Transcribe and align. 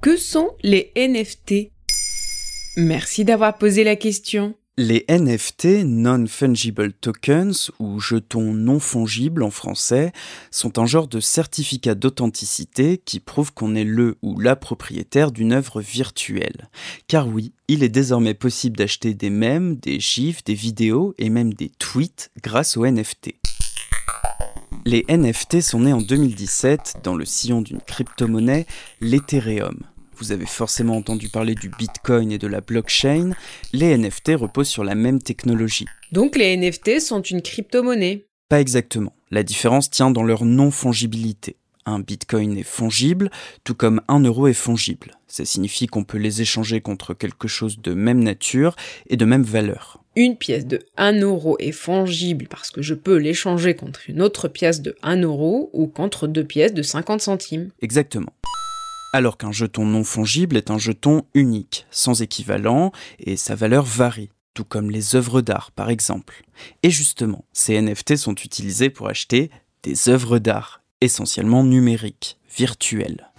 Que 0.00 0.16
sont 0.16 0.50
les 0.62 0.92
NFT 0.96 1.72
Merci 2.76 3.24
d'avoir 3.24 3.58
posé 3.58 3.82
la 3.82 3.96
question. 3.96 4.54
Les 4.76 5.04
NFT, 5.08 5.84
Non-Fungible 5.84 6.92
Tokens, 6.92 7.72
ou 7.80 7.98
jetons 7.98 8.54
non 8.54 8.78
fongibles 8.78 9.42
en 9.42 9.50
français, 9.50 10.12
sont 10.52 10.78
un 10.78 10.86
genre 10.86 11.08
de 11.08 11.18
certificat 11.18 11.96
d'authenticité 11.96 12.98
qui 13.04 13.18
prouve 13.18 13.52
qu'on 13.52 13.74
est 13.74 13.82
le 13.82 14.18
ou 14.22 14.38
la 14.38 14.54
propriétaire 14.54 15.32
d'une 15.32 15.52
œuvre 15.52 15.80
virtuelle. 15.80 16.68
Car 17.08 17.26
oui, 17.26 17.52
il 17.66 17.82
est 17.82 17.88
désormais 17.88 18.34
possible 18.34 18.76
d'acheter 18.76 19.14
des 19.14 19.30
mèmes, 19.30 19.74
des 19.74 19.98
gifs, 19.98 20.44
des 20.44 20.54
vidéos 20.54 21.12
et 21.18 21.28
même 21.28 21.52
des 21.54 21.72
tweets 21.76 22.30
grâce 22.40 22.76
aux 22.76 22.86
NFT. 22.86 23.34
Les 24.90 25.04
NFT 25.06 25.60
sont 25.60 25.80
nés 25.80 25.92
en 25.92 26.00
2017 26.00 27.00
dans 27.04 27.14
le 27.14 27.26
sillon 27.26 27.60
d'une 27.60 27.82
crypto-monnaie, 27.82 28.64
l'Ethereum. 29.02 29.80
Vous 30.16 30.32
avez 30.32 30.46
forcément 30.46 30.96
entendu 30.96 31.28
parler 31.28 31.54
du 31.54 31.68
Bitcoin 31.68 32.32
et 32.32 32.38
de 32.38 32.46
la 32.46 32.62
blockchain. 32.62 33.32
Les 33.74 33.94
NFT 33.98 34.30
reposent 34.36 34.70
sur 34.70 34.84
la 34.84 34.94
même 34.94 35.20
technologie. 35.20 35.84
Donc 36.10 36.38
les 36.38 36.56
NFT 36.56 37.00
sont 37.00 37.20
une 37.20 37.42
crypto-monnaie 37.42 38.24
Pas 38.48 38.62
exactement. 38.62 39.12
La 39.30 39.42
différence 39.42 39.90
tient 39.90 40.10
dans 40.10 40.22
leur 40.22 40.46
non-fongibilité. 40.46 41.56
Un 41.84 41.98
Bitcoin 41.98 42.56
est 42.56 42.62
fongible, 42.62 43.30
tout 43.64 43.74
comme 43.74 44.00
un 44.08 44.20
euro 44.20 44.46
est 44.46 44.54
fongible. 44.54 45.18
Ça 45.26 45.44
signifie 45.44 45.86
qu'on 45.86 46.04
peut 46.04 46.16
les 46.16 46.40
échanger 46.40 46.80
contre 46.80 47.12
quelque 47.12 47.46
chose 47.46 47.78
de 47.82 47.92
même 47.92 48.22
nature 48.22 48.74
et 49.10 49.18
de 49.18 49.26
même 49.26 49.42
valeur. 49.42 50.02
Une 50.20 50.36
pièce 50.36 50.66
de 50.66 50.80
1 50.96 51.20
euro 51.20 51.54
est 51.60 51.70
fongible 51.70 52.48
parce 52.50 52.72
que 52.72 52.82
je 52.82 52.94
peux 52.94 53.18
l'échanger 53.18 53.76
contre 53.76 54.10
une 54.10 54.20
autre 54.20 54.48
pièce 54.48 54.82
de 54.82 54.96
1 55.04 55.22
euro 55.22 55.70
ou 55.72 55.86
contre 55.86 56.26
deux 56.26 56.42
pièces 56.42 56.74
de 56.74 56.82
50 56.82 57.20
centimes. 57.20 57.70
Exactement. 57.82 58.32
Alors 59.12 59.38
qu'un 59.38 59.52
jeton 59.52 59.84
non 59.84 60.02
fongible 60.02 60.56
est 60.56 60.72
un 60.72 60.78
jeton 60.78 61.22
unique, 61.34 61.86
sans 61.92 62.20
équivalent, 62.20 62.90
et 63.20 63.36
sa 63.36 63.54
valeur 63.54 63.84
varie, 63.84 64.30
tout 64.54 64.64
comme 64.64 64.90
les 64.90 65.14
œuvres 65.14 65.40
d'art 65.40 65.70
par 65.70 65.88
exemple. 65.88 66.42
Et 66.82 66.90
justement, 66.90 67.44
ces 67.52 67.80
NFT 67.80 68.16
sont 68.16 68.34
utilisés 68.34 68.90
pour 68.90 69.08
acheter 69.08 69.52
des 69.84 70.08
œuvres 70.08 70.40
d'art, 70.40 70.82
essentiellement 71.00 71.62
numériques, 71.62 72.38
virtuelles. 72.56 73.30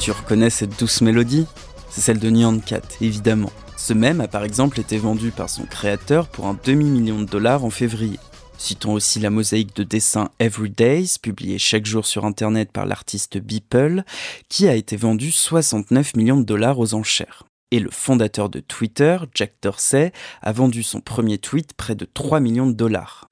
Tu 0.00 0.12
reconnais 0.12 0.50
cette 0.50 0.78
douce 0.78 1.00
mélodie? 1.00 1.46
C'est 1.90 2.00
celle 2.00 2.20
de 2.20 2.30
Nyan 2.30 2.60
Cat, 2.60 2.82
évidemment. 3.00 3.50
Ce 3.82 3.92
même 3.92 4.20
a 4.20 4.28
par 4.28 4.44
exemple 4.44 4.78
été 4.78 4.96
vendu 4.96 5.32
par 5.32 5.50
son 5.50 5.64
créateur 5.64 6.28
pour 6.28 6.46
un 6.46 6.56
demi-million 6.64 7.18
de 7.18 7.24
dollars 7.24 7.64
en 7.64 7.70
février. 7.70 8.20
Citons 8.56 8.92
aussi 8.92 9.18
la 9.18 9.28
mosaïque 9.28 9.74
de 9.74 9.82
dessins 9.82 10.30
Everydays, 10.38 11.18
publiée 11.20 11.58
chaque 11.58 11.84
jour 11.84 12.06
sur 12.06 12.24
Internet 12.24 12.70
par 12.70 12.86
l'artiste 12.86 13.38
Beeple, 13.38 14.04
qui 14.48 14.68
a 14.68 14.76
été 14.76 14.96
vendue 14.96 15.32
69 15.32 16.14
millions 16.14 16.36
de 16.36 16.44
dollars 16.44 16.78
aux 16.78 16.94
enchères. 16.94 17.42
Et 17.72 17.80
le 17.80 17.90
fondateur 17.90 18.50
de 18.50 18.60
Twitter, 18.60 19.16
Jack 19.34 19.54
Dorsey, 19.60 20.12
a 20.42 20.52
vendu 20.52 20.84
son 20.84 21.00
premier 21.00 21.38
tweet 21.38 21.72
près 21.74 21.96
de 21.96 22.04
3 22.04 22.38
millions 22.38 22.68
de 22.68 22.74
dollars. 22.74 23.28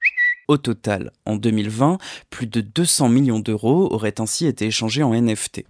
Au 0.49 0.57
total, 0.57 1.13
en 1.25 1.37
2020, 1.37 1.97
plus 2.29 2.47
de 2.47 2.59
200 2.59 3.07
millions 3.07 3.39
d'euros 3.39 3.87
auraient 3.89 4.19
ainsi 4.19 4.47
été 4.47 4.65
échangés 4.65 5.01
en 5.01 5.13
NFT. 5.13 5.63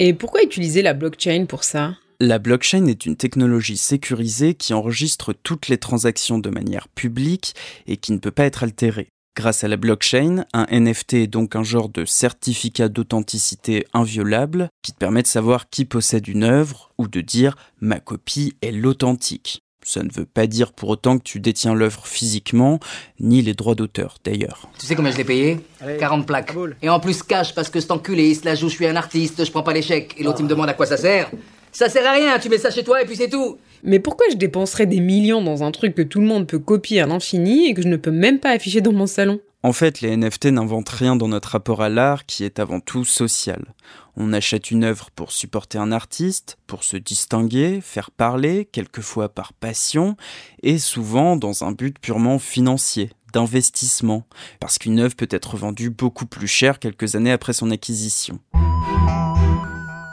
Et 0.00 0.12
pourquoi 0.12 0.42
utiliser 0.42 0.82
la 0.82 0.92
blockchain 0.92 1.44
pour 1.46 1.62
ça? 1.62 1.94
La 2.20 2.38
blockchain 2.38 2.84
est 2.84 3.06
une 3.06 3.16
technologie 3.16 3.78
sécurisée 3.78 4.54
qui 4.54 4.74
enregistre 4.74 5.32
toutes 5.32 5.68
les 5.68 5.78
transactions 5.78 6.38
de 6.38 6.50
manière 6.50 6.86
publique 6.88 7.54
et 7.86 7.96
qui 7.96 8.12
ne 8.12 8.18
peut 8.18 8.30
pas 8.30 8.44
être 8.44 8.62
altérée. 8.62 9.08
Grâce 9.34 9.64
à 9.64 9.68
la 9.68 9.78
blockchain, 9.78 10.44
un 10.52 10.66
NFT 10.70 11.14
est 11.14 11.26
donc 11.28 11.56
un 11.56 11.62
genre 11.62 11.88
de 11.88 12.04
certificat 12.04 12.90
d'authenticité 12.90 13.86
inviolable 13.94 14.68
qui 14.82 14.92
te 14.92 14.98
permet 14.98 15.22
de 15.22 15.28
savoir 15.28 15.70
qui 15.70 15.86
possède 15.86 16.28
une 16.28 16.44
œuvre 16.44 16.90
ou 16.98 17.08
de 17.08 17.22
dire 17.22 17.56
ma 17.80 18.00
copie 18.00 18.54
est 18.60 18.72
l'authentique. 18.72 19.62
Ça 19.82 20.02
ne 20.02 20.10
veut 20.12 20.26
pas 20.26 20.46
dire 20.46 20.72
pour 20.74 20.90
autant 20.90 21.16
que 21.16 21.22
tu 21.22 21.40
détiens 21.40 21.72
l'œuvre 21.74 22.06
physiquement, 22.06 22.80
ni 23.18 23.40
les 23.40 23.54
droits 23.54 23.74
d'auteur 23.74 24.18
d'ailleurs. 24.22 24.68
Tu 24.78 24.84
sais 24.84 24.94
combien 24.94 25.10
je 25.10 25.16
l'ai 25.16 25.24
payé? 25.24 25.60
40 25.98 26.26
plaques. 26.26 26.52
Et 26.82 26.90
en 26.90 27.00
plus 27.00 27.22
cash 27.22 27.54
parce 27.54 27.70
que 27.70 27.80
cet 27.80 27.92
enculé 27.92 28.28
il 28.28 28.36
se 28.36 28.44
la 28.44 28.56
joue, 28.56 28.68
je 28.68 28.74
suis 28.74 28.86
un 28.86 28.96
artiste, 28.96 29.42
je 29.42 29.50
prends 29.50 29.62
pas 29.62 29.72
l'échec. 29.72 30.14
Et 30.18 30.22
l'autre 30.22 30.40
il 30.40 30.44
me 30.44 30.50
demande 30.50 30.68
à 30.68 30.74
quoi 30.74 30.84
ça 30.84 30.98
sert. 30.98 31.30
Ça 31.72 31.88
sert 31.88 32.06
à 32.06 32.12
rien, 32.12 32.38
tu 32.38 32.48
mets 32.48 32.58
ça 32.58 32.70
chez 32.70 32.82
toi 32.82 33.02
et 33.02 33.06
puis 33.06 33.16
c'est 33.16 33.28
tout. 33.28 33.58
Mais 33.82 33.98
pourquoi 33.98 34.26
je 34.30 34.36
dépenserais 34.36 34.86
des 34.86 35.00
millions 35.00 35.42
dans 35.42 35.62
un 35.62 35.70
truc 35.70 35.94
que 35.94 36.02
tout 36.02 36.20
le 36.20 36.26
monde 36.26 36.46
peut 36.46 36.58
copier 36.58 37.00
à 37.00 37.06
l'infini 37.06 37.68
et 37.68 37.74
que 37.74 37.82
je 37.82 37.88
ne 37.88 37.96
peux 37.96 38.10
même 38.10 38.40
pas 38.40 38.50
afficher 38.50 38.80
dans 38.80 38.92
mon 38.92 39.06
salon? 39.06 39.40
En 39.62 39.72
fait, 39.74 40.00
les 40.00 40.16
NFT 40.16 40.46
n'inventent 40.46 40.88
rien 40.88 41.16
dans 41.16 41.28
notre 41.28 41.50
rapport 41.50 41.82
à 41.82 41.90
l'art 41.90 42.24
qui 42.24 42.44
est 42.44 42.58
avant 42.58 42.80
tout 42.80 43.04
social. 43.04 43.74
On 44.16 44.32
achète 44.32 44.70
une 44.70 44.84
œuvre 44.84 45.10
pour 45.10 45.32
supporter 45.32 45.76
un 45.76 45.92
artiste, 45.92 46.56
pour 46.66 46.82
se 46.82 46.96
distinguer, 46.96 47.80
faire 47.82 48.10
parler, 48.10 48.66
quelquefois 48.72 49.28
par 49.28 49.52
passion, 49.52 50.16
et 50.62 50.78
souvent 50.78 51.36
dans 51.36 51.62
un 51.62 51.72
but 51.72 51.98
purement 51.98 52.38
financier, 52.38 53.10
d'investissement, 53.34 54.24
parce 54.60 54.78
qu'une 54.78 54.98
œuvre 54.98 55.14
peut 55.14 55.28
être 55.30 55.56
vendue 55.56 55.90
beaucoup 55.90 56.26
plus 56.26 56.48
cher 56.48 56.78
quelques 56.78 57.14
années 57.14 57.32
après 57.32 57.52
son 57.52 57.70
acquisition. 57.70 58.40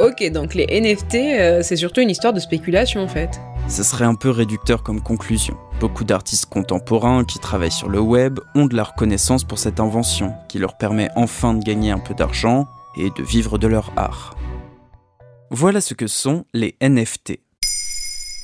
Ok, 0.08 0.32
donc 0.32 0.54
les 0.54 0.68
NFT, 0.68 1.16
euh, 1.16 1.62
c'est 1.62 1.76
surtout 1.76 2.00
une 2.00 2.10
histoire 2.10 2.32
de 2.32 2.40
spéculation 2.40 3.02
en 3.02 3.10
fait. 3.10 3.42
Ce 3.68 3.84
serait 3.84 4.06
un 4.06 4.16
peu 4.16 4.30
réducteur 4.30 4.82
comme 4.82 5.02
conclusion. 5.02 5.58
Beaucoup 5.82 6.06
d'artistes 6.06 6.46
contemporains 6.46 7.26
qui 7.26 7.40
travaillent 7.40 7.72
sur 7.72 7.90
le 7.90 8.00
web 8.00 8.40
ont 8.56 8.68
de 8.68 8.76
la 8.78 8.86
reconnaissance 8.86 9.44
pour 9.44 9.60
cette 9.60 9.82
invention, 9.82 10.32
qui 10.48 10.60
leur 10.60 10.78
permet 10.78 11.10
enfin 11.18 11.54
de 11.56 11.62
gagner 11.62 11.92
un 11.92 12.00
peu 12.00 12.14
d'argent 12.14 12.68
et 12.98 13.10
de 13.18 13.22
vivre 13.22 13.58
de 13.58 13.68
leur 13.68 13.92
art. 13.98 14.38
Voilà 15.52 15.82
ce 15.82 15.94
que 15.94 16.08
sont 16.08 16.46
les 16.54 16.78
NFT. 16.82 17.40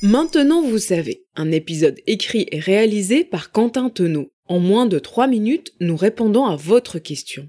Maintenant 0.02 0.60
vous 0.60 0.78
savez, 0.78 1.24
un 1.34 1.50
épisode 1.50 1.96
écrit 2.06 2.46
et 2.52 2.60
réalisé 2.60 3.24
par 3.24 3.52
Quentin 3.52 3.88
Tenot. 3.88 4.30
En 4.48 4.58
moins 4.58 4.84
de 4.84 4.98
3 4.98 5.28
minutes, 5.28 5.72
nous 5.80 5.96
répondons 5.96 6.44
à 6.44 6.56
votre 6.56 6.98
question. 6.98 7.48